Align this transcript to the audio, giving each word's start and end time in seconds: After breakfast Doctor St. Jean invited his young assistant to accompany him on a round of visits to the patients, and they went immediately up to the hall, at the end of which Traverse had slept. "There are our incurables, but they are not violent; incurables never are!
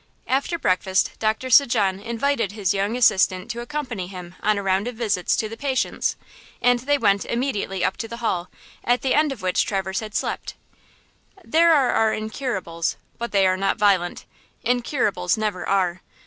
After 0.25 0.57
breakfast 0.57 1.11
Doctor 1.19 1.51
St. 1.51 1.69
Jean 1.69 1.99
invited 1.99 2.53
his 2.53 2.73
young 2.73 2.97
assistant 2.97 3.51
to 3.51 3.61
accompany 3.61 4.07
him 4.07 4.33
on 4.41 4.57
a 4.57 4.63
round 4.63 4.87
of 4.87 4.95
visits 4.95 5.35
to 5.35 5.47
the 5.47 5.55
patients, 5.55 6.15
and 6.59 6.79
they 6.79 6.97
went 6.97 7.23
immediately 7.25 7.83
up 7.85 7.97
to 7.97 8.07
the 8.07 8.17
hall, 8.17 8.49
at 8.83 9.03
the 9.03 9.13
end 9.13 9.31
of 9.31 9.43
which 9.43 9.63
Traverse 9.63 9.99
had 9.99 10.15
slept. 10.15 10.55
"There 11.45 11.71
are 11.71 11.91
our 11.91 12.13
incurables, 12.13 12.97
but 13.19 13.31
they 13.31 13.45
are 13.45 13.57
not 13.57 13.77
violent; 13.77 14.25
incurables 14.63 15.37
never 15.37 15.69
are! 15.69 16.01